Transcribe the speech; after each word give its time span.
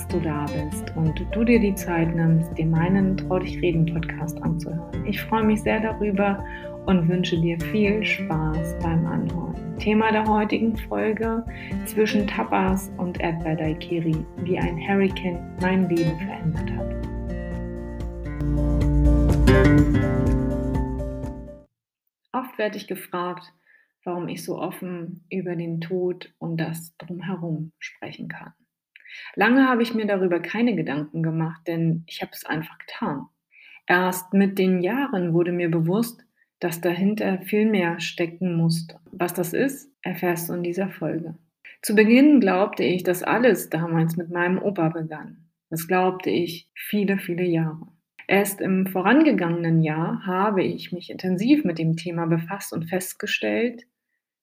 dass 0.00 0.08
du 0.08 0.20
da 0.20 0.46
bist 0.46 0.96
und 0.96 1.26
du 1.30 1.44
dir 1.44 1.60
die 1.60 1.74
Zeit 1.74 2.14
nimmst, 2.14 2.56
dir 2.56 2.64
meinen 2.64 3.18
Trau 3.18 3.38
dich 3.38 3.60
reden 3.60 3.84
Podcast 3.84 4.42
anzuhören. 4.42 5.04
Ich 5.04 5.20
freue 5.20 5.44
mich 5.44 5.60
sehr 5.60 5.78
darüber 5.78 6.42
und 6.86 7.06
wünsche 7.06 7.38
dir 7.38 7.60
viel 7.60 8.02
Spaß 8.02 8.78
beim 8.82 9.04
Anhören. 9.04 9.76
Thema 9.78 10.10
der 10.10 10.24
heutigen 10.24 10.74
Folge 10.74 11.44
zwischen 11.84 12.26
Tapas 12.26 12.90
und 12.96 13.20
Erdbeer 13.20 13.56
Daikiri, 13.56 14.16
wie 14.38 14.58
ein 14.58 14.78
Hurricane 14.78 15.38
mein 15.60 15.86
Leben 15.90 16.18
verändert 16.18 16.70
hat. 16.70 16.94
Oft 22.32 22.56
werde 22.56 22.78
ich 22.78 22.86
gefragt, 22.86 23.52
warum 24.04 24.28
ich 24.28 24.42
so 24.44 24.58
offen 24.58 25.26
über 25.28 25.56
den 25.56 25.82
Tod 25.82 26.32
und 26.38 26.56
das 26.56 26.96
drumherum 26.96 27.72
sprechen 27.78 28.28
kann. 28.28 28.54
Lange 29.34 29.68
habe 29.68 29.82
ich 29.82 29.94
mir 29.94 30.06
darüber 30.06 30.40
keine 30.40 30.74
Gedanken 30.74 31.22
gemacht, 31.22 31.62
denn 31.66 32.04
ich 32.06 32.22
habe 32.22 32.32
es 32.32 32.44
einfach 32.44 32.78
getan. 32.78 33.26
Erst 33.86 34.32
mit 34.34 34.58
den 34.58 34.82
Jahren 34.82 35.32
wurde 35.32 35.52
mir 35.52 35.70
bewusst, 35.70 36.24
dass 36.60 36.80
dahinter 36.80 37.40
viel 37.40 37.66
mehr 37.66 38.00
stecken 38.00 38.54
musste. 38.54 39.00
Was 39.10 39.34
das 39.34 39.52
ist, 39.52 39.90
erfährst 40.02 40.48
du 40.48 40.54
in 40.54 40.62
dieser 40.62 40.90
Folge. 40.90 41.34
Zu 41.82 41.94
Beginn 41.94 42.40
glaubte 42.40 42.84
ich, 42.84 43.02
dass 43.02 43.22
alles 43.22 43.70
damals 43.70 44.16
mit 44.16 44.30
meinem 44.30 44.58
Opa 44.58 44.90
begann. 44.90 45.48
Das 45.70 45.88
glaubte 45.88 46.28
ich 46.28 46.68
viele, 46.74 47.18
viele 47.18 47.44
Jahre. 47.44 47.88
Erst 48.26 48.60
im 48.60 48.86
vorangegangenen 48.86 49.82
Jahr 49.82 50.24
habe 50.26 50.62
ich 50.62 50.92
mich 50.92 51.10
intensiv 51.10 51.64
mit 51.64 51.78
dem 51.78 51.96
Thema 51.96 52.26
befasst 52.26 52.72
und 52.72 52.84
festgestellt, 52.84 53.86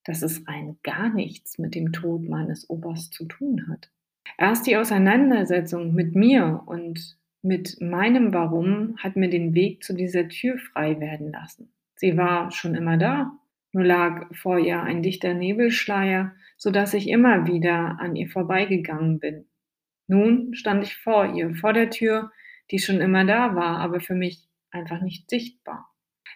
dass 0.04 0.23
es 0.23 0.48
rein 0.48 0.77
gar 0.84 1.13
nichts 1.13 1.57
mit 1.57 1.76
dem 1.76 1.91
Tod 1.91 2.23
meines 2.27 2.70
Opas 2.70 3.12
zu 3.12 3.26
tun 3.26 3.68
hat. 3.70 3.91
Erst 4.38 4.68
die 4.68 4.78
Auseinandersetzung 4.78 5.94
mit 5.94 6.16
mir 6.16 6.64
und 6.66 7.18
mit 7.42 7.80
meinem 7.80 8.34
Warum 8.34 8.98
hat 8.98 9.16
mir 9.16 9.30
den 9.30 9.54
Weg 9.54 9.84
zu 9.84 9.94
dieser 9.94 10.28
Tür 10.28 10.58
frei 10.58 11.00
werden 11.00 11.32
lassen. 11.32 11.72
Sie 11.96 12.18
war 12.18 12.52
schon 12.52 12.76
immer 12.76 12.98
da, 12.98 13.32
nur 13.72 13.84
lag 13.84 14.34
vor 14.36 14.60
ihr 14.60 14.82
ein 14.82 15.04
dichter 15.04 15.34
Nebelschleier, 15.34 16.34
so 16.58 16.72
dass 16.72 16.94
ich 16.94 17.08
immer 17.10 17.48
wieder 17.48 17.98
an 18.00 18.16
ihr 18.16 18.30
vorbeigegangen 18.30 19.20
bin. 19.20 19.46
Nun 20.08 20.54
stand 20.54 20.84
ich 20.84 20.96
vor 20.96 21.36
ihr, 21.36 21.55
vor 21.55 21.74
der 21.74 21.90
Tür, 21.90 22.32
die 22.72 22.80
schon 22.80 23.02
immer 23.02 23.26
da 23.26 23.55
war, 23.55 23.80
aber 23.80 24.00
für 24.00 24.16
mich 24.16 24.48
einfach 24.72 25.02
nicht 25.02 25.30
sichtbar. 25.30 25.90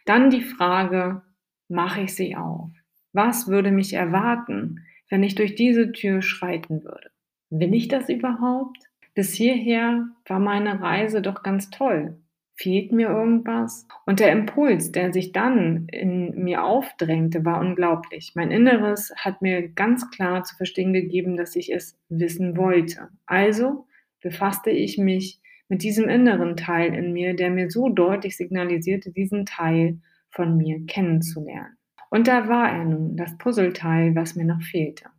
Dann 0.05 0.29
die 0.29 0.41
Frage, 0.41 1.21
mache 1.67 2.01
ich 2.01 2.15
sie 2.15 2.35
auf? 2.35 2.69
Was 3.13 3.47
würde 3.47 3.71
mich 3.71 3.93
erwarten, 3.93 4.85
wenn 5.09 5.23
ich 5.23 5.35
durch 5.35 5.55
diese 5.55 5.91
Tür 5.91 6.21
schreiten 6.21 6.83
würde? 6.83 7.11
Will 7.51 7.73
ich 7.73 7.89
das 7.89 8.07
überhaupt? 8.07 8.77
Bis 9.13 9.33
hierher 9.33 10.07
war 10.25 10.39
meine 10.39 10.81
Reise 10.81 11.21
doch 11.21 11.43
ganz 11.43 11.69
toll. 11.69 12.17
Fehlt 12.55 12.93
mir 12.93 13.09
irgendwas? 13.09 13.87
Und 14.05 14.21
der 14.21 14.31
Impuls, 14.31 14.93
der 14.93 15.11
sich 15.11 15.33
dann 15.33 15.87
in 15.91 16.43
mir 16.43 16.63
aufdrängte, 16.63 17.43
war 17.43 17.59
unglaublich. 17.59 18.31
Mein 18.35 18.51
Inneres 18.51 19.11
hat 19.17 19.41
mir 19.41 19.67
ganz 19.67 20.09
klar 20.11 20.45
zu 20.45 20.55
verstehen 20.55 20.93
gegeben, 20.93 21.35
dass 21.35 21.57
ich 21.57 21.73
es 21.73 21.99
wissen 22.07 22.55
wollte. 22.55 23.09
Also 23.25 23.85
befasste 24.21 24.69
ich 24.69 24.97
mich 24.97 25.41
mit 25.67 25.83
diesem 25.83 26.07
inneren 26.07 26.55
Teil 26.55 26.93
in 26.93 27.11
mir, 27.11 27.35
der 27.35 27.49
mir 27.49 27.69
so 27.69 27.89
deutlich 27.89 28.37
signalisierte, 28.37 29.11
diesen 29.11 29.45
Teil 29.45 29.99
von 30.29 30.55
mir 30.55 30.85
kennenzulernen. 30.85 31.75
Und 32.09 32.29
da 32.29 32.47
war 32.47 32.71
er 32.71 32.85
nun, 32.85 33.17
das 33.17 33.37
Puzzleteil, 33.37 34.15
was 34.15 34.35
mir 34.35 34.45
noch 34.45 34.61
fehlte. 34.61 35.09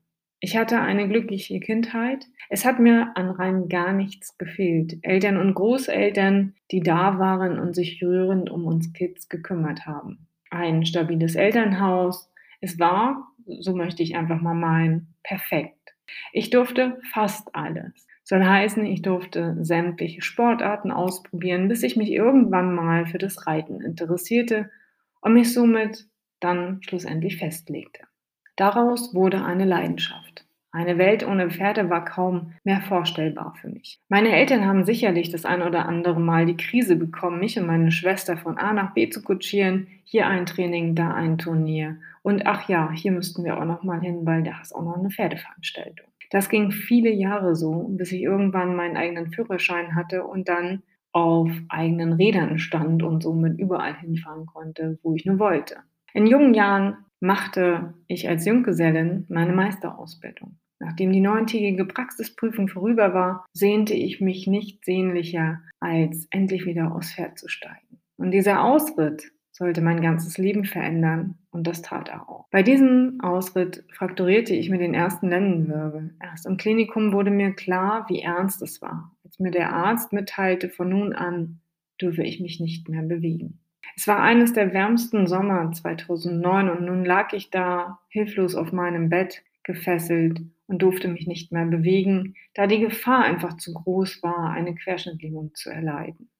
Ich 0.44 0.56
hatte 0.56 0.80
eine 0.80 1.06
glückliche 1.06 1.60
Kindheit. 1.60 2.26
Es 2.48 2.64
hat 2.64 2.80
mir 2.80 3.12
an 3.14 3.30
rein 3.30 3.68
gar 3.68 3.92
nichts 3.92 4.36
gefehlt. 4.38 4.98
Eltern 5.02 5.36
und 5.36 5.54
Großeltern, 5.54 6.54
die 6.72 6.80
da 6.80 7.20
waren 7.20 7.60
und 7.60 7.76
sich 7.76 8.02
rührend 8.02 8.50
um 8.50 8.66
uns 8.66 8.92
Kids 8.92 9.28
gekümmert 9.28 9.86
haben. 9.86 10.26
Ein 10.50 10.84
stabiles 10.84 11.36
Elternhaus. 11.36 12.28
Es 12.60 12.80
war, 12.80 13.28
so 13.46 13.76
möchte 13.76 14.02
ich 14.02 14.16
einfach 14.16 14.40
mal 14.40 14.54
meinen, 14.54 15.14
perfekt. 15.22 15.94
Ich 16.32 16.50
durfte 16.50 16.98
fast 17.12 17.54
alles. 17.54 18.08
Soll 18.24 18.44
heißen, 18.44 18.84
ich 18.84 19.02
durfte 19.02 19.56
sämtliche 19.60 20.22
Sportarten 20.22 20.90
ausprobieren, 20.90 21.68
bis 21.68 21.84
ich 21.84 21.94
mich 21.96 22.10
irgendwann 22.10 22.74
mal 22.74 23.06
für 23.06 23.18
das 23.18 23.46
Reiten 23.46 23.80
interessierte 23.80 24.72
und 25.20 25.34
mich 25.34 25.52
somit 25.52 26.08
dann 26.40 26.82
schlussendlich 26.82 27.36
festlegte. 27.36 28.08
Daraus 28.56 29.14
wurde 29.14 29.44
eine 29.44 29.64
Leidenschaft. 29.64 30.44
Eine 30.74 30.96
Welt 30.96 31.26
ohne 31.26 31.50
Pferde 31.50 31.90
war 31.90 32.02
kaum 32.02 32.54
mehr 32.64 32.80
vorstellbar 32.80 33.54
für 33.60 33.68
mich. 33.68 34.00
Meine 34.08 34.30
Eltern 34.34 34.64
haben 34.64 34.84
sicherlich 34.84 35.30
das 35.30 35.44
ein 35.44 35.60
oder 35.60 35.86
andere 35.86 36.18
Mal 36.18 36.46
die 36.46 36.56
Krise 36.56 36.96
bekommen, 36.96 37.40
mich 37.40 37.58
und 37.58 37.66
meine 37.66 37.92
Schwester 37.92 38.38
von 38.38 38.56
A 38.56 38.72
nach 38.72 38.94
B 38.94 39.10
zu 39.10 39.22
kutschieren. 39.22 39.86
Hier 40.04 40.26
ein 40.26 40.46
Training, 40.46 40.94
da 40.94 41.12
ein 41.12 41.36
Turnier. 41.36 41.98
Und 42.22 42.46
ach 42.46 42.70
ja, 42.70 42.90
hier 42.90 43.12
müssten 43.12 43.44
wir 43.44 43.58
auch 43.58 43.66
noch 43.66 43.82
mal 43.82 44.00
hin, 44.00 44.24
weil 44.24 44.42
da 44.42 44.62
ist 44.62 44.74
auch 44.74 44.82
noch 44.82 44.96
eine 44.96 45.10
Pferdeveranstaltung. 45.10 46.06
Das 46.30 46.48
ging 46.48 46.70
viele 46.70 47.10
Jahre 47.10 47.54
so, 47.54 47.88
bis 47.90 48.10
ich 48.10 48.22
irgendwann 48.22 48.74
meinen 48.74 48.96
eigenen 48.96 49.30
Führerschein 49.30 49.94
hatte 49.94 50.24
und 50.24 50.48
dann 50.48 50.82
auf 51.12 51.50
eigenen 51.68 52.14
Rädern 52.14 52.58
stand 52.58 53.02
und 53.02 53.22
somit 53.22 53.58
überall 53.58 53.94
hinfahren 53.94 54.46
konnte, 54.46 54.98
wo 55.02 55.14
ich 55.14 55.26
nur 55.26 55.38
wollte. 55.38 55.76
In 56.14 56.26
jungen 56.26 56.54
Jahren 56.54 56.96
machte 57.22 57.94
ich 58.08 58.28
als 58.28 58.44
Junggesellin 58.44 59.26
meine 59.28 59.52
Meisterausbildung. 59.52 60.58
Nachdem 60.80 61.12
die 61.12 61.20
neuntägige 61.20 61.84
Praxisprüfung 61.84 62.66
vorüber 62.66 63.14
war, 63.14 63.46
sehnte 63.52 63.94
ich 63.94 64.20
mich 64.20 64.48
nicht 64.48 64.84
sehnlicher, 64.84 65.60
als 65.78 66.26
endlich 66.30 66.66
wieder 66.66 66.92
aufs 66.92 67.14
Pferd 67.14 67.38
zu 67.38 67.48
steigen. 67.48 68.00
Und 68.16 68.32
dieser 68.32 68.64
Ausritt 68.64 69.30
sollte 69.52 69.80
mein 69.80 70.00
ganzes 70.00 70.38
Leben 70.38 70.64
verändern 70.64 71.38
und 71.52 71.68
das 71.68 71.82
tat 71.82 72.08
er 72.08 72.28
auch. 72.28 72.48
Bei 72.50 72.64
diesem 72.64 73.20
Ausritt 73.22 73.84
frakturierte 73.92 74.54
ich 74.54 74.70
mir 74.70 74.78
den 74.78 74.94
ersten 74.94 75.28
Lendenwirbel. 75.28 76.14
Erst 76.20 76.46
im 76.46 76.56
Klinikum 76.56 77.12
wurde 77.12 77.30
mir 77.30 77.52
klar, 77.52 78.06
wie 78.08 78.20
ernst 78.20 78.62
es 78.62 78.82
war, 78.82 79.14
als 79.24 79.38
mir 79.38 79.52
der 79.52 79.72
Arzt 79.72 80.12
mitteilte, 80.12 80.68
von 80.68 80.88
nun 80.88 81.12
an 81.12 81.60
dürfe 82.00 82.24
ich 82.24 82.40
mich 82.40 82.58
nicht 82.58 82.88
mehr 82.88 83.02
bewegen. 83.02 83.60
Es 83.96 84.06
war 84.06 84.20
eines 84.20 84.52
der 84.52 84.72
wärmsten 84.72 85.26
Sommer 85.26 85.70
2009 85.72 86.70
und 86.70 86.84
nun 86.84 87.04
lag 87.04 87.32
ich 87.32 87.50
da 87.50 88.00
hilflos 88.08 88.54
auf 88.54 88.72
meinem 88.72 89.08
Bett, 89.08 89.42
gefesselt 89.64 90.40
und 90.66 90.82
durfte 90.82 91.08
mich 91.08 91.26
nicht 91.26 91.52
mehr 91.52 91.66
bewegen, 91.66 92.34
da 92.54 92.66
die 92.66 92.80
Gefahr 92.80 93.24
einfach 93.24 93.56
zu 93.56 93.74
groß 93.74 94.22
war, 94.22 94.50
eine 94.50 94.74
Querschnittlähmung 94.74 95.54
zu 95.54 95.70
erleiden. 95.70 96.30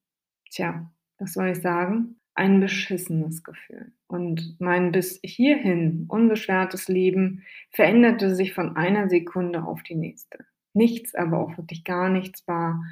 Tja, 0.51 0.91
was 1.19 1.35
soll 1.35 1.49
ich 1.49 1.61
sagen? 1.61 2.17
Ein 2.35 2.61
beschissenes 2.61 3.45
Gefühl. 3.45 3.93
Und 4.07 4.57
mein 4.59 4.91
bis 4.91 5.21
hierhin 5.23 6.07
unbeschwertes 6.09 6.89
Leben 6.89 7.45
veränderte 7.71 8.35
sich 8.35 8.55
von 8.55 8.77
einer 8.77 9.09
Sekunde 9.09 9.65
auf 9.65 9.83
die 9.83 9.95
nächste. 9.95 10.45
Nichts, 10.73 11.15
aber 11.15 11.39
auch 11.39 11.57
wirklich 11.59 11.85
gar 11.85 12.09
nichts 12.09 12.47
war 12.49 12.83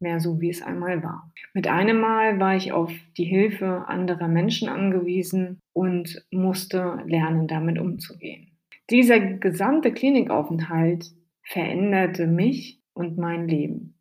mehr 0.00 0.20
so, 0.20 0.40
wie 0.40 0.50
es 0.50 0.62
einmal 0.62 1.02
war. 1.02 1.32
Mit 1.52 1.68
einem 1.68 2.00
Mal 2.00 2.38
war 2.40 2.56
ich 2.56 2.72
auf 2.72 2.92
die 3.16 3.24
Hilfe 3.24 3.84
anderer 3.86 4.28
Menschen 4.28 4.68
angewiesen 4.68 5.60
und 5.72 6.26
musste 6.30 6.98
lernen, 7.06 7.46
damit 7.48 7.78
umzugehen. 7.78 8.48
Dieser 8.90 9.18
gesamte 9.18 9.92
Klinikaufenthalt 9.92 11.10
veränderte 11.42 12.26
mich 12.26 12.82
und 12.92 13.18
mein 13.18 13.48
Leben. 13.48 13.98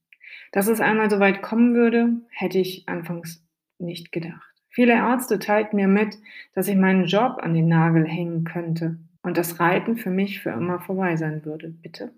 Dass 0.52 0.68
es 0.68 0.82
einmal 0.82 1.09
so 1.09 1.20
weit 1.20 1.42
kommen 1.42 1.74
würde, 1.74 2.22
hätte 2.30 2.59
ich 2.59 2.88
anfangs 2.88 3.46
nicht 3.80 4.12
gedacht. 4.12 4.53
Viele 4.70 4.94
Ärzte 4.94 5.40
teilten 5.40 5.76
mir 5.76 5.88
mit, 5.88 6.18
dass 6.53 6.68
ich 6.68 6.76
meinen 6.76 7.06
Job 7.06 7.38
an 7.42 7.53
den 7.53 7.68
Nagel 7.68 8.06
hängen 8.08 8.44
könnte 8.44 8.98
und 9.22 9.38
das 9.38 9.59
Reiten 9.59 9.97
für 9.97 10.09
mich 10.09 10.41
für 10.41 10.50
immer 10.50 10.79
vorbei 10.79 11.16
sein 11.16 11.46
würde. 11.46 11.70
Bitte? 11.70 12.12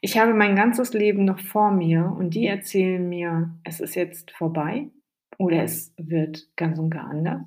Ich 0.00 0.18
habe 0.18 0.34
mein 0.34 0.56
ganzes 0.56 0.92
Leben 0.92 1.24
noch 1.24 1.40
vor 1.40 1.70
mir 1.70 2.14
und 2.18 2.34
die 2.34 2.46
erzählen 2.46 3.06
mir, 3.08 3.50
es 3.64 3.80
ist 3.80 3.94
jetzt 3.94 4.30
vorbei 4.30 4.88
oder 5.38 5.62
es 5.62 5.94
wird 5.98 6.48
ganz 6.56 6.78
und 6.78 6.90
gar 6.90 7.04
anders. 7.04 7.42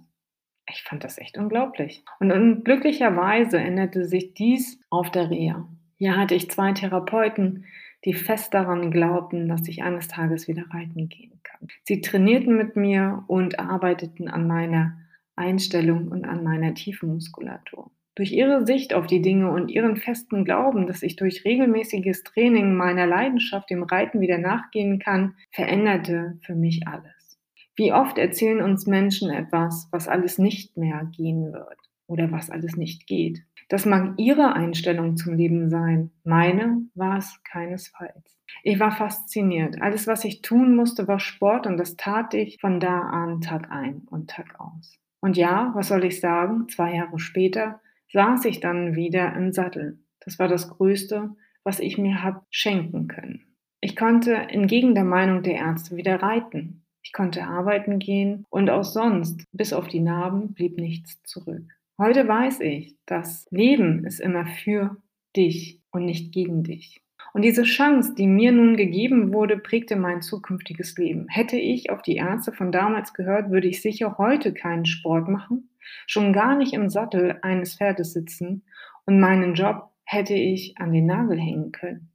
Ich 0.70 0.84
fand 0.84 1.04
das 1.04 1.18
echt 1.18 1.38
unglaublich. 1.38 2.04
Und 2.20 2.64
glücklicherweise 2.64 3.58
änderte 3.58 4.06
sich 4.06 4.34
dies 4.34 4.80
auf 4.90 5.12
der 5.12 5.30
Reha. 5.30 5.68
Hier 5.98 6.16
hatte 6.16 6.36
ich 6.36 6.50
zwei 6.50 6.72
Therapeuten, 6.74 7.66
die 8.06 8.14
fest 8.14 8.54
daran 8.54 8.92
glaubten, 8.92 9.48
dass 9.48 9.68
ich 9.68 9.84
eines 9.84 10.08
Tages 10.08 10.48
wieder 10.48 10.66
reiten 10.72 11.10
gehen 11.10 11.40
kann. 11.44 11.68
Sie 11.84 12.02
trainierten 12.02 12.56
mit 12.56 12.76
mir 12.76 13.24
und 13.28 13.60
arbeiteten 13.60 14.28
an 14.28 14.48
meiner 14.48 14.98
Einstellung 15.36 16.10
und 16.10 16.26
an 16.26 16.44
meiner 16.44 16.74
tiefen 16.74 17.14
Muskulatur. 17.14 17.90
Durch 18.16 18.32
ihre 18.32 18.66
Sicht 18.66 18.94
auf 18.94 19.08
die 19.08 19.22
Dinge 19.22 19.50
und 19.50 19.72
ihren 19.72 19.98
festen 19.98 20.46
Glauben, 20.46 20.86
dass 20.86 21.02
ich 21.02 21.16
durch 21.16 21.46
regelmäßiges 21.46 22.24
Training 22.24 22.76
meiner 22.76 23.08
Leidenschaft 23.08 23.70
dem 23.70 23.84
Reiten 23.84 24.22
wieder 24.22 24.38
nachgehen 24.38 25.00
kann, 25.00 25.36
veränderte 25.52 26.38
für 26.42 26.54
mich 26.54 26.88
alles. 26.88 27.40
Wie 27.76 27.92
oft 27.92 28.20
erzählen 28.20 28.62
uns 28.62 28.86
Menschen 28.86 29.32
etwas, 29.32 29.88
was 29.92 30.08
alles 30.08 30.38
nicht 30.38 30.78
mehr 30.78 31.10
gehen 31.16 31.54
wird 31.54 31.80
oder 32.06 32.32
was 32.32 32.52
alles 32.52 32.76
nicht 32.76 33.08
geht. 33.08 33.42
Das 33.68 33.86
mag 33.86 34.14
ihre 34.18 34.54
Einstellung 34.54 35.18
zum 35.18 35.34
Leben 35.34 35.72
sein, 35.72 36.12
meine 36.24 36.84
war 36.94 37.18
es 37.18 37.42
keinesfalls. 37.44 38.38
Ich 38.62 38.80
war 38.80 38.92
fasziniert. 38.92 39.82
Alles, 39.82 40.06
was 40.06 40.24
ich 40.24 40.44
tun 40.44 40.76
musste, 40.76 41.08
war 41.08 41.20
Sport 41.20 41.66
und 41.66 41.78
das 41.78 41.96
tat 41.96 42.36
ich 42.36 42.60
von 42.62 42.80
da 42.80 43.00
an 43.00 43.42
Tag 43.42 43.72
ein 43.72 44.04
und 44.12 44.30
Tag 44.30 44.60
aus. 44.60 45.00
Und 45.22 45.38
ja, 45.38 45.72
was 45.74 45.88
soll 45.88 46.04
ich 46.04 46.20
sagen, 46.20 46.68
zwei 46.70 46.96
Jahre 46.96 47.18
später 47.18 47.80
saß 48.14 48.46
ich 48.46 48.60
dann 48.60 48.96
wieder 48.96 49.36
im 49.36 49.52
Sattel. 49.52 50.00
Das 50.22 50.40
war 50.40 50.48
das 50.48 50.70
Größte, 50.70 51.32
was 51.64 51.80
ich 51.80 51.98
mir 51.98 52.24
hab 52.24 52.46
schenken 52.50 53.08
können. 53.08 53.42
Ich 53.82 53.96
konnte 53.96 54.34
entgegen 54.36 54.96
der 54.96 55.04
Meinung 55.04 55.44
der 55.44 55.56
Ärzte 55.56 55.98
wieder 55.98 56.22
reiten. 56.22 56.86
Ich 57.02 57.12
konnte 57.12 57.44
arbeiten 57.44 58.00
gehen 58.00 58.46
und 58.50 58.70
auch 58.70 58.86
sonst, 58.86 59.46
bis 59.52 59.74
auf 59.74 59.90
die 59.90 60.00
Narben, 60.00 60.54
blieb 60.54 60.78
nichts 60.78 61.22
zurück. 61.24 61.64
Heute 61.98 62.28
weiß 62.28 62.62
ich, 62.62 62.96
das 63.06 63.46
Leben 63.52 64.06
ist 64.06 64.22
immer 64.22 64.46
für 64.46 64.98
dich 65.36 65.82
und 65.92 66.06
nicht 66.06 66.34
gegen 66.34 66.64
dich. 66.64 67.02
Und 67.34 67.42
diese 67.42 67.64
Chance, 67.64 68.14
die 68.16 68.28
mir 68.28 68.52
nun 68.52 68.78
gegeben 68.78 69.34
wurde, 69.34 69.58
prägte 69.58 69.96
mein 69.96 70.22
zukünftiges 70.22 70.98
Leben. 70.98 71.28
Hätte 71.28 71.58
ich 71.58 71.90
auf 71.90 72.02
die 72.04 72.16
Ärzte 72.16 72.54
von 72.54 72.72
damals 72.72 73.14
gehört, 73.14 73.50
würde 73.50 73.68
ich 73.68 73.82
sicher 73.82 74.18
heute 74.18 74.54
keinen 74.54 74.86
Sport 74.86 75.28
machen, 75.28 75.70
schon 76.08 76.34
gar 76.34 76.56
nicht 76.58 76.74
im 76.74 76.90
Sattel 76.90 77.40
eines 77.42 77.76
Pferdes 77.76 78.14
sitzen 78.14 78.64
und 79.06 79.20
meinen 79.20 79.54
Job 79.54 79.92
hätte 80.06 80.34
ich 80.34 80.78
an 80.78 80.92
den 80.92 81.06
Nagel 81.06 81.40
hängen 81.40 81.72
können. 81.72 82.10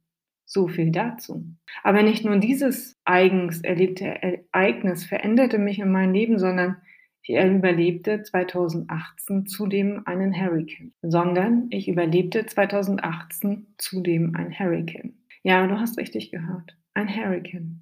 So 0.45 0.67
viel 0.67 0.91
dazu. 0.91 1.45
Aber 1.83 2.01
nicht 2.01 2.25
nur 2.25 2.37
dieses 2.37 2.99
eigens 3.05 3.61
erlebte 3.61 4.05
Ereignis 4.05 5.05
veränderte 5.05 5.59
mich 5.59 5.79
in 5.79 5.91
meinem 5.91 6.13
Leben, 6.13 6.39
sondern 6.39 6.77
ich 7.21 7.37
überlebte 7.37 8.23
2018 8.23 9.45
zudem 9.45 10.01
einen 10.05 10.33
Hurricane, 10.33 10.93
sondern 11.03 11.67
ich 11.69 11.87
überlebte 11.87 12.47
2018 12.47 13.67
zudem 13.77 14.35
ein 14.35 14.57
Hurricane. 14.57 15.13
Ja, 15.43 15.67
du 15.67 15.79
hast 15.79 15.99
richtig 15.99 16.31
gehört, 16.31 16.75
ein 16.95 17.07
Hurricane. 17.07 17.81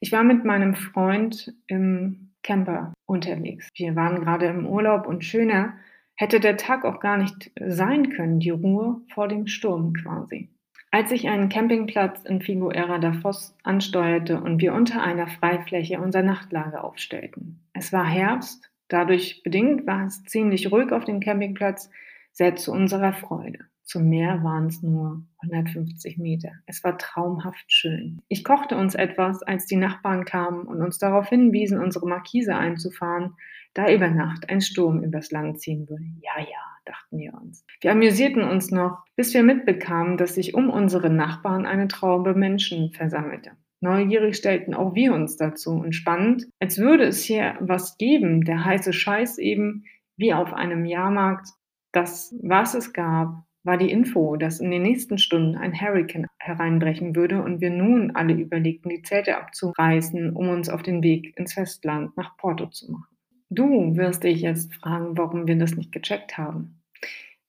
Ich 0.00 0.12
war 0.12 0.24
mit 0.24 0.46
meinem 0.46 0.74
Freund 0.74 1.54
im 1.66 2.29
Camper 2.42 2.92
unterwegs. 3.06 3.68
Wir 3.74 3.96
waren 3.96 4.20
gerade 4.20 4.46
im 4.46 4.66
Urlaub 4.66 5.06
und 5.06 5.24
schöner 5.24 5.74
hätte 6.16 6.38
der 6.38 6.56
Tag 6.56 6.84
auch 6.84 7.00
gar 7.00 7.16
nicht 7.16 7.50
sein 7.66 8.10
können, 8.10 8.40
die 8.40 8.50
Ruhe 8.50 9.00
vor 9.14 9.26
dem 9.26 9.46
Sturm 9.46 9.94
quasi. 9.94 10.50
Als 10.90 11.12
ich 11.12 11.28
einen 11.28 11.48
Campingplatz 11.48 12.24
in 12.24 12.42
Figuera 12.42 12.98
da 12.98 13.12
Foz 13.12 13.56
ansteuerte 13.62 14.40
und 14.40 14.60
wir 14.60 14.74
unter 14.74 15.02
einer 15.02 15.28
Freifläche 15.28 16.00
unser 16.00 16.22
Nachtlager 16.22 16.84
aufstellten. 16.84 17.64
Es 17.72 17.92
war 17.92 18.04
Herbst, 18.04 18.70
dadurch 18.88 19.42
bedingt 19.42 19.86
war 19.86 20.06
es 20.06 20.24
ziemlich 20.24 20.70
ruhig 20.70 20.92
auf 20.92 21.04
dem 21.04 21.20
Campingplatz, 21.20 21.90
sehr 22.32 22.56
zu 22.56 22.72
unserer 22.72 23.12
Freude. 23.12 23.69
Zum 23.90 24.08
Meer 24.08 24.44
waren 24.44 24.66
es 24.66 24.84
nur 24.84 25.24
150 25.40 26.16
Meter. 26.16 26.52
Es 26.66 26.84
war 26.84 26.96
traumhaft 26.96 27.64
schön. 27.72 28.22
Ich 28.28 28.44
kochte 28.44 28.76
uns 28.76 28.94
etwas, 28.94 29.42
als 29.42 29.66
die 29.66 29.74
Nachbarn 29.74 30.24
kamen 30.24 30.68
und 30.68 30.80
uns 30.80 30.98
darauf 30.98 31.28
hinwiesen, 31.28 31.80
unsere 31.80 32.06
Markise 32.06 32.54
einzufahren, 32.54 33.34
da 33.74 33.92
über 33.92 34.08
Nacht 34.08 34.48
ein 34.48 34.60
Sturm 34.60 35.02
übers 35.02 35.32
Land 35.32 35.60
ziehen 35.60 35.88
würde. 35.88 36.04
Ja, 36.20 36.38
ja, 36.38 36.62
dachten 36.84 37.18
wir 37.18 37.34
uns. 37.34 37.66
Wir 37.80 37.90
amüsierten 37.90 38.44
uns 38.44 38.70
noch, 38.70 39.02
bis 39.16 39.34
wir 39.34 39.42
mitbekamen, 39.42 40.16
dass 40.16 40.36
sich 40.36 40.54
um 40.54 40.70
unsere 40.70 41.10
Nachbarn 41.10 41.66
eine 41.66 41.88
Traube 41.88 42.34
Menschen 42.34 42.92
versammelte. 42.92 43.50
Neugierig 43.80 44.36
stellten 44.36 44.72
auch 44.72 44.94
wir 44.94 45.12
uns 45.12 45.36
dazu 45.36 45.72
und 45.72 45.96
spannend, 45.96 46.46
als 46.60 46.78
würde 46.78 47.06
es 47.06 47.24
hier 47.24 47.56
was 47.58 47.98
geben, 47.98 48.44
der 48.44 48.64
heiße 48.64 48.92
Scheiß 48.92 49.38
eben 49.38 49.82
wie 50.16 50.32
auf 50.32 50.52
einem 50.52 50.84
Jahrmarkt. 50.84 51.48
Das, 51.90 52.32
was 52.40 52.74
es 52.74 52.92
gab, 52.92 53.49
war 53.62 53.76
die 53.76 53.90
Info, 53.90 54.36
dass 54.36 54.60
in 54.60 54.70
den 54.70 54.82
nächsten 54.82 55.18
Stunden 55.18 55.56
ein 55.56 55.78
Hurricane 55.78 56.26
hereinbrechen 56.38 57.14
würde 57.14 57.42
und 57.42 57.60
wir 57.60 57.70
nun 57.70 58.12
alle 58.12 58.34
überlegten, 58.34 58.88
die 58.88 59.02
Zelte 59.02 59.36
abzureißen, 59.36 60.34
um 60.34 60.48
uns 60.48 60.68
auf 60.68 60.82
den 60.82 61.02
Weg 61.02 61.36
ins 61.38 61.54
Festland 61.54 62.16
nach 62.16 62.36
Porto 62.36 62.66
zu 62.66 62.90
machen. 62.92 63.16
Du 63.50 63.96
wirst 63.96 64.24
dich 64.24 64.40
jetzt 64.42 64.74
fragen, 64.74 65.18
warum 65.18 65.46
wir 65.46 65.56
das 65.56 65.76
nicht 65.76 65.92
gecheckt 65.92 66.38
haben. 66.38 66.80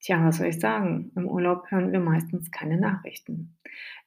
Tja, 0.02 0.25
was 0.25 0.38
soll 0.38 0.48
ich 0.48 0.60
sagen? 0.60 1.12
Im 1.16 1.28
Urlaub 1.28 1.69
hören 1.69 1.92
wir 1.92 2.00
meistens 2.00 2.50
keine 2.50 2.80
Nachrichten. 2.80 3.56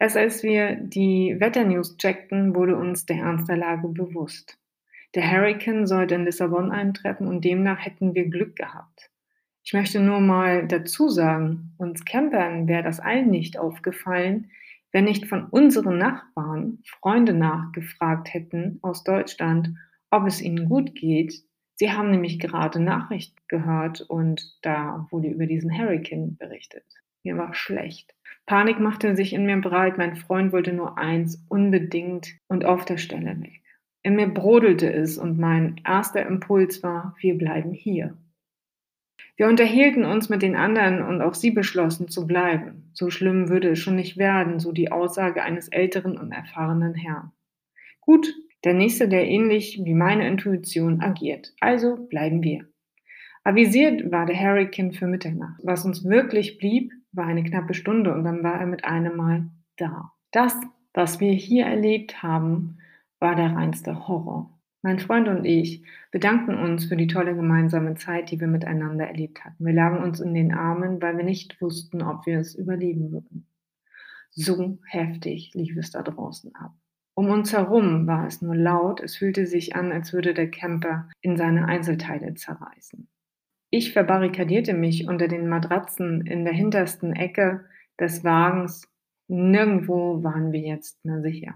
Erst 0.00 0.16
als 0.16 0.42
wir 0.42 0.74
die 0.74 1.36
Wetternews 1.38 1.96
checkten, 1.96 2.56
wurde 2.56 2.76
uns 2.76 3.06
der 3.06 3.18
Ernst 3.18 3.48
der 3.48 3.56
Lage 3.56 3.88
bewusst. 3.88 4.58
Der 5.14 5.30
Hurricane 5.30 5.86
sollte 5.86 6.16
in 6.16 6.24
Lissabon 6.24 6.72
eintreffen 6.72 7.28
und 7.28 7.44
demnach 7.44 7.78
hätten 7.78 8.14
wir 8.16 8.28
Glück 8.28 8.56
gehabt. 8.56 9.12
Ich 9.64 9.72
möchte 9.72 10.00
nur 10.00 10.20
mal 10.20 10.68
dazu 10.68 11.08
sagen, 11.08 11.74
uns 11.78 12.04
Campern 12.04 12.68
wäre 12.68 12.82
das 12.82 13.00
allen 13.00 13.30
nicht 13.30 13.58
aufgefallen, 13.58 14.50
wenn 14.92 15.04
nicht 15.04 15.26
von 15.26 15.46
unseren 15.46 15.98
Nachbarn 15.98 16.78
Freunde 16.84 17.32
nachgefragt 17.32 18.32
hätten 18.32 18.78
aus 18.82 19.02
Deutschland, 19.02 19.70
ob 20.10 20.26
es 20.26 20.40
ihnen 20.40 20.68
gut 20.68 20.94
geht, 20.94 21.42
Sie 21.76 21.90
haben 21.90 22.10
nämlich 22.10 22.38
gerade 22.38 22.78
Nachrichten 22.78 23.40
gehört 23.48 24.00
und 24.00 24.58
da 24.62 25.08
wurde 25.10 25.28
über 25.28 25.46
diesen 25.46 25.76
Hurricane 25.76 26.36
berichtet. 26.36 26.84
Mir 27.24 27.36
war 27.36 27.52
schlecht. 27.54 28.14
Panik 28.46 28.78
machte 28.78 29.16
sich 29.16 29.32
in 29.32 29.46
mir 29.46 29.60
breit. 29.60 29.98
Mein 29.98 30.14
Freund 30.14 30.52
wollte 30.52 30.72
nur 30.72 30.98
eins, 30.98 31.44
unbedingt 31.48 32.28
und 32.46 32.64
auf 32.64 32.84
der 32.84 32.98
Stelle 32.98 33.40
weg. 33.40 33.60
In 34.02 34.14
mir 34.16 34.28
brodelte 34.28 34.92
es 34.92 35.18
und 35.18 35.38
mein 35.38 35.80
erster 35.84 36.24
Impuls 36.26 36.82
war, 36.82 37.16
wir 37.18 37.36
bleiben 37.36 37.72
hier. 37.72 38.16
Wir 39.36 39.48
unterhielten 39.48 40.04
uns 40.04 40.28
mit 40.28 40.42
den 40.42 40.54
anderen 40.54 41.02
und 41.02 41.20
auch 41.20 41.34
sie 41.34 41.50
beschlossen 41.50 42.08
zu 42.08 42.26
bleiben. 42.26 42.90
So 42.92 43.10
schlimm 43.10 43.48
würde 43.48 43.70
es 43.70 43.80
schon 43.80 43.96
nicht 43.96 44.16
werden, 44.16 44.60
so 44.60 44.70
die 44.70 44.92
Aussage 44.92 45.42
eines 45.42 45.68
älteren 45.68 46.16
und 46.16 46.30
erfahrenen 46.30 46.94
Herrn. 46.94 47.32
Gut, 48.00 48.32
der 48.64 48.74
nächste, 48.74 49.08
der 49.08 49.26
ähnlich 49.26 49.80
wie 49.84 49.94
meine 49.94 50.28
Intuition 50.28 51.00
agiert. 51.00 51.52
Also 51.60 51.96
bleiben 51.96 52.42
wir. 52.42 52.66
Avisiert 53.42 54.10
war 54.10 54.24
der 54.24 54.40
Hurricane 54.40 54.92
für 54.92 55.06
Mitternacht. 55.06 55.60
Was 55.64 55.84
uns 55.84 56.04
wirklich 56.04 56.56
blieb, 56.58 56.92
war 57.12 57.26
eine 57.26 57.44
knappe 57.44 57.74
Stunde 57.74 58.14
und 58.14 58.24
dann 58.24 58.42
war 58.42 58.60
er 58.60 58.66
mit 58.66 58.84
einem 58.84 59.16
Mal 59.16 59.50
da. 59.76 60.12
Das, 60.30 60.54
was 60.94 61.20
wir 61.20 61.32
hier 61.32 61.66
erlebt 61.66 62.22
haben, 62.22 62.78
war 63.18 63.34
der 63.34 63.54
reinste 63.54 64.08
Horror. 64.08 64.53
Mein 64.84 64.98
Freund 64.98 65.28
und 65.28 65.46
ich 65.46 65.82
bedankten 66.10 66.58
uns 66.58 66.84
für 66.84 66.96
die 66.96 67.06
tolle 67.06 67.34
gemeinsame 67.34 67.94
Zeit, 67.94 68.30
die 68.30 68.38
wir 68.38 68.48
miteinander 68.48 69.06
erlebt 69.06 69.42
hatten. 69.42 69.64
Wir 69.64 69.72
lagen 69.72 70.04
uns 70.04 70.20
in 70.20 70.34
den 70.34 70.52
Armen, 70.52 71.00
weil 71.00 71.16
wir 71.16 71.24
nicht 71.24 71.58
wussten, 71.62 72.02
ob 72.02 72.26
wir 72.26 72.38
es 72.38 72.54
überleben 72.54 73.10
würden. 73.10 73.46
So 74.32 74.78
heftig 74.86 75.54
lief 75.54 75.74
es 75.78 75.90
da 75.90 76.02
draußen 76.02 76.54
ab. 76.54 76.74
Um 77.14 77.30
uns 77.30 77.54
herum 77.54 78.06
war 78.06 78.26
es 78.26 78.42
nur 78.42 78.54
laut, 78.54 79.00
es 79.00 79.16
fühlte 79.16 79.46
sich 79.46 79.74
an, 79.74 79.90
als 79.90 80.12
würde 80.12 80.34
der 80.34 80.50
Camper 80.50 81.08
in 81.22 81.38
seine 81.38 81.64
Einzelteile 81.64 82.34
zerreißen. 82.34 83.08
Ich 83.70 83.94
verbarrikadierte 83.94 84.74
mich 84.74 85.08
unter 85.08 85.28
den 85.28 85.48
Matratzen 85.48 86.26
in 86.26 86.44
der 86.44 86.52
hintersten 86.52 87.14
Ecke 87.14 87.64
des 87.98 88.22
Wagens. 88.22 88.86
Nirgendwo 89.28 90.22
waren 90.22 90.52
wir 90.52 90.60
jetzt 90.60 91.02
mehr 91.06 91.22
sicher. 91.22 91.54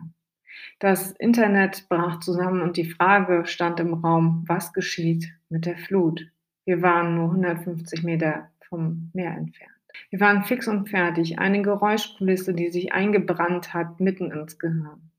Das 0.78 1.12
Internet 1.12 1.88
brach 1.88 2.20
zusammen 2.20 2.60
und 2.60 2.76
die 2.76 2.90
Frage 2.90 3.44
stand 3.46 3.80
im 3.80 3.94
Raum, 3.94 4.44
was 4.46 4.72
geschieht 4.72 5.32
mit 5.48 5.66
der 5.66 5.76
Flut? 5.76 6.30
Wir 6.64 6.82
waren 6.82 7.14
nur 7.14 7.30
150 7.30 8.02
Meter 8.02 8.50
vom 8.68 9.10
Meer 9.14 9.32
entfernt. 9.36 9.72
Wir 10.10 10.20
waren 10.20 10.44
fix 10.44 10.68
und 10.68 10.88
fertig, 10.88 11.38
eine 11.38 11.62
Geräuschkulisse, 11.62 12.54
die 12.54 12.70
sich 12.70 12.92
eingebrannt 12.92 13.74
hat 13.74 14.00
mitten 14.00 14.30
ins 14.30 14.58
Gehirn. 14.58 15.10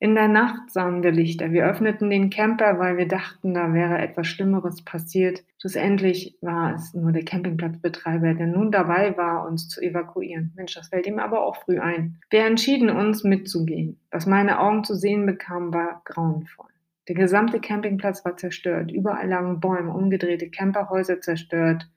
In 0.00 0.14
der 0.14 0.28
Nacht 0.28 0.70
sahen 0.70 1.02
wir 1.02 1.12
Lichter. 1.12 1.52
Wir 1.52 1.66
öffneten 1.66 2.10
den 2.10 2.28
Camper, 2.28 2.78
weil 2.78 2.96
wir 2.96 3.06
dachten, 3.06 3.54
da 3.54 3.72
wäre 3.72 3.98
etwas 3.98 4.26
Schlimmeres 4.26 4.82
passiert. 4.82 5.44
Schlussendlich 5.58 6.36
war 6.40 6.74
es 6.74 6.94
nur 6.94 7.12
der 7.12 7.24
Campingplatzbetreiber, 7.24 8.34
der 8.34 8.48
nun 8.48 8.72
dabei 8.72 9.16
war, 9.16 9.46
uns 9.46 9.68
zu 9.68 9.80
evakuieren. 9.80 10.52
Mensch, 10.56 10.74
das 10.74 10.88
fällt 10.88 11.06
ihm 11.06 11.20
aber 11.20 11.46
auch 11.46 11.56
früh 11.56 11.78
ein. 11.78 12.20
Wir 12.28 12.44
entschieden 12.44 12.90
uns 12.90 13.22
mitzugehen. 13.22 14.00
Was 14.10 14.26
meine 14.26 14.58
Augen 14.58 14.82
zu 14.82 14.94
sehen 14.94 15.26
bekamen, 15.26 15.72
war 15.72 16.02
grauenvoll. 16.04 16.70
Der 17.06 17.14
gesamte 17.14 17.60
Campingplatz 17.60 18.24
war 18.24 18.36
zerstört. 18.36 18.90
Überall 18.90 19.28
lagen 19.28 19.60
Bäume, 19.60 19.92
umgedrehte 19.92 20.50
Camperhäuser 20.50 21.20
zerstört 21.20 21.88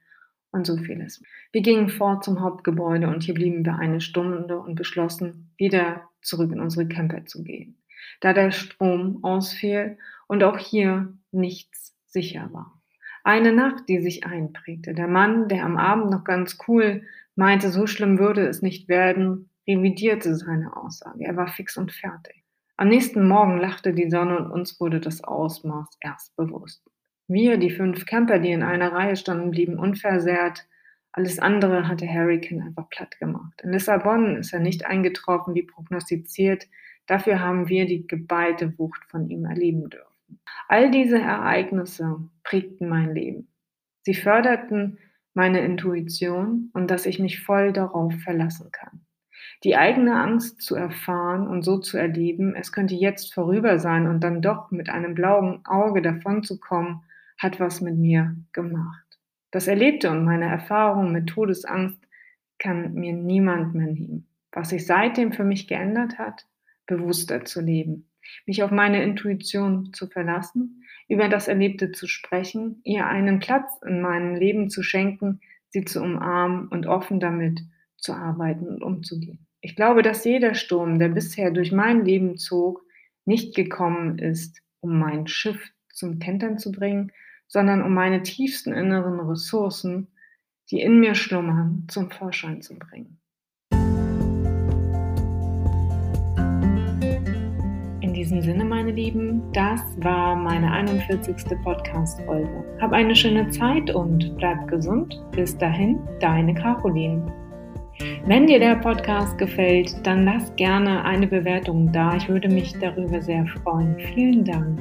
und 0.52 0.68
so 0.68 0.78
vieles. 0.78 1.24
Wir 1.52 1.62
gingen 1.62 1.90
fort 1.90 2.24
zum 2.24 2.42
Hauptgebäude 2.42 3.08
und 3.08 3.24
hier 3.24 3.34
blieben 3.34 3.66
wir 3.66 3.76
eine 3.76 4.02
Stunde 4.02 4.60
und 4.60 4.76
beschlossen, 4.76 5.50
wieder 5.58 6.04
zurück 6.22 6.52
in 6.52 6.60
unsere 6.60 6.88
Camper 6.88 7.26
zu 7.26 7.44
gehen 7.44 7.76
da 8.22 8.34
der 8.34 8.52
Strom 8.52 9.24
ausfiel 9.24 9.98
und 10.28 10.44
auch 10.44 10.58
hier 10.58 11.14
nichts 11.32 11.96
sicher 12.06 12.50
war. 12.52 12.82
Eine 13.24 13.52
Nacht, 13.52 13.90
die 13.90 14.00
sich 14.00 14.26
einprägte. 14.26 14.94
Der 14.94 15.08
Mann, 15.08 15.50
der 15.50 15.66
am 15.66 15.78
Abend 15.78 16.12
noch 16.12 16.24
ganz 16.24 16.58
cool 16.68 17.04
meinte, 17.36 17.70
so 17.70 17.86
schlimm 17.86 18.20
würde 18.20 18.48
es 18.48 18.62
nicht 18.62 18.88
werden, 18.88 19.50
revidierte 19.68 20.34
seine 20.36 20.76
Aussage. 20.78 21.26
Er 21.26 21.36
war 21.36 21.48
fix 21.48 21.78
und 21.78 21.92
fertig. 21.92 22.44
Am 22.78 22.88
nächsten 22.90 23.28
Morgen 23.28 23.58
lachte 23.58 23.94
die 23.94 24.10
Sonne 24.10 24.38
und 24.38 24.52
uns 24.52 24.80
wurde 24.80 25.00
das 25.00 25.24
Ausmaß 25.24 25.98
erst 26.00 26.36
bewusst. 26.38 26.84
Wir, 27.28 27.58
die 27.58 27.72
fünf 27.72 28.06
Camper, 28.06 28.40
die 28.40 28.52
in 28.52 28.64
einer 28.64 28.94
Reihe 28.94 29.16
standen, 29.18 29.52
blieben 29.52 29.78
unversehrt, 29.78 30.66
Alles 31.12 31.40
andere 31.40 31.88
hat 31.88 32.02
der 32.02 32.14
Hurricane 32.14 32.62
einfach 32.62 32.90
platt 32.90 33.20
gemacht. 33.20 33.62
In 33.64 33.72
Lissabon 33.72 34.38
ist 34.38 34.54
er 34.54 34.60
nicht 34.60 34.86
eingetroffen 34.86 35.56
wie 35.56 35.64
prognostiziert. 35.64 36.68
Dafür 37.08 37.40
haben 37.40 37.68
wir 37.70 37.86
die 37.86 38.06
geballte 38.06 38.78
Wucht 38.78 39.04
von 39.06 39.30
ihm 39.30 39.46
erleben 39.46 39.90
dürfen. 39.90 40.40
All 40.68 40.92
diese 40.92 41.20
Ereignisse 41.20 42.20
prägten 42.44 42.90
mein 42.90 43.14
Leben. 43.14 43.48
Sie 44.02 44.14
förderten 44.14 45.00
meine 45.34 45.62
Intuition 45.62 46.70
und 46.74 46.92
dass 46.92 47.06
ich 47.06 47.20
mich 47.20 47.44
voll 47.44 47.72
darauf 47.72 48.14
verlassen 48.22 48.72
kann. 48.72 49.02
Die 49.64 49.76
eigene 49.76 50.20
Angst 50.20 50.62
zu 50.62 50.76
erfahren 50.76 51.48
und 51.48 51.64
so 51.64 51.80
zu 51.80 51.98
erleben, 51.98 52.56
es 52.56 52.72
könnte 52.72 52.96
jetzt 52.96 53.34
vorüber 53.34 53.80
sein 53.80 54.08
und 54.08 54.24
dann 54.24 54.42
doch 54.42 54.72
mit 54.72 54.90
einem 54.90 55.16
blauen 55.16 55.66
Auge 55.66 56.02
davonzukommen, 56.02 57.02
hat 57.38 57.60
was 57.60 57.82
mit 57.82 57.98
mir 57.98 58.36
gemacht. 58.52 59.20
Das 59.52 59.68
Erlebte 59.68 60.10
und 60.12 60.26
meine 60.26 60.46
Erfahrung 60.46 61.12
mit 61.12 61.28
Todesangst 61.28 62.02
kann 62.60 62.94
mir 62.94 63.14
niemand 63.14 63.74
mehr 63.74 63.88
nehmen. 63.88 64.28
Was 64.52 64.70
sich 64.70 64.86
seitdem 64.86 65.32
für 65.32 65.44
mich 65.44 65.68
geändert 65.68 66.18
hat, 66.18 66.46
bewusster 66.88 67.46
zu 67.46 67.62
leben, 67.62 68.10
mich 68.46 68.64
auf 68.64 68.72
meine 68.72 69.04
Intuition 69.04 69.94
zu 69.94 70.08
verlassen, 70.08 70.84
über 71.08 71.30
das 71.30 71.48
Erlebte 71.48 71.92
zu 71.92 72.08
sprechen, 72.08 72.82
ihr 72.84 73.06
einen 73.06 73.40
Platz 73.40 73.70
in 73.86 74.02
meinem 74.02 74.36
Leben 74.36 74.70
zu 74.70 74.84
schenken, 74.84 75.40
sie 75.70 75.86
zu 75.86 76.02
umarmen 76.02 76.68
und 76.68 76.88
offen 76.88 77.20
damit 77.20 77.62
zu 77.98 78.14
arbeiten 78.14 78.68
und 78.68 78.84
umzugehen. 78.84 79.46
Ich 79.62 79.76
glaube, 79.76 80.02
dass 80.02 80.24
jeder 80.24 80.54
Sturm, 80.54 81.00
der 81.00 81.10
bisher 81.10 81.52
durch 81.52 81.72
mein 81.72 82.06
Leben 82.06 82.38
zog, 82.38 82.84
nicht 83.26 83.56
gekommen 83.56 84.20
ist, 84.20 84.62
um 84.80 85.00
mein 85.00 85.28
Schiff 85.28 85.72
zum 85.92 86.20
Kentern 86.20 86.58
zu 86.58 86.72
bringen, 86.72 87.12
sondern 87.48 87.82
um 87.82 87.94
meine 87.94 88.24
tiefsten 88.24 88.74
inneren 88.74 89.20
Ressourcen, 89.20 90.08
die 90.70 90.82
in 90.82 91.00
mir 91.00 91.16
schlummern, 91.16 91.86
zum 91.90 92.12
Vorschein 92.12 92.62
zu 92.62 92.78
bringen. 92.78 93.20
Diesem 98.18 98.42
Sinne, 98.42 98.66
meine 98.66 98.92
Lieben, 98.92 99.44
das 99.54 99.80
war 100.02 100.36
meine 100.36 100.72
41. 100.72 101.36
Podcast-Folge. 101.64 102.64
Hab 102.82 102.92
eine 102.92 103.16
schöne 103.16 103.48
Zeit 103.50 103.94
und 103.94 104.36
bleib 104.38 104.68
gesund. 104.68 105.22
Bis 105.34 105.56
dahin, 105.56 106.00
deine 106.20 106.56
Caroline. 106.56 107.32
Wenn 108.26 108.48
dir 108.48 108.60
der 108.60 108.78
Podcast 108.78 109.38
gefällt, 109.38 109.96
dann 110.04 110.26
lass 110.26 110.56
gerne 110.56 111.06
eine 111.06 111.28
Bewertung 111.28 111.92
da. 111.92 112.16
Ich 112.16 112.28
würde 112.28 112.50
mich 112.50 112.74
darüber 112.80 113.22
sehr 113.22 113.46
freuen. 113.64 113.96
Vielen 114.16 114.44
Dank. 114.44 114.80